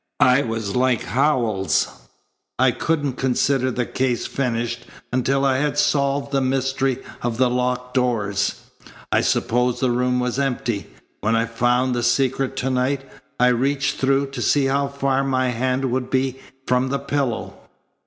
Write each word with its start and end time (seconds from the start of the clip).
I 0.19 0.41
was 0.41 0.75
like 0.75 1.03
Howells. 1.03 1.87
I 2.57 2.71
couldn't 2.71 3.17
consider 3.17 3.69
the 3.69 3.85
case 3.85 4.25
finished 4.25 4.87
until 5.13 5.45
I 5.45 5.57
had 5.57 5.77
solved 5.77 6.31
the 6.31 6.41
mystery 6.41 7.03
of 7.21 7.37
the 7.37 7.51
locked 7.51 7.93
doors. 7.93 8.61
I 9.11 9.21
supposed 9.21 9.79
the 9.79 9.91
room 9.91 10.19
was 10.19 10.39
empty. 10.39 10.87
When 11.19 11.35
I 11.35 11.45
found 11.45 11.93
the 11.93 12.01
secret 12.01 12.55
to 12.57 12.71
night, 12.71 13.07
I 13.39 13.49
reached 13.49 13.97
through 13.97 14.31
to 14.31 14.41
see 14.41 14.65
how 14.65 14.87
far 14.87 15.23
my 15.23 15.49
hand 15.49 15.85
would 15.91 16.09
be 16.09 16.39
from 16.65 16.89
the 16.89 16.97
pillow." 16.97 17.53